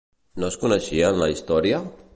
[0.43, 1.87] No en coneixien la història?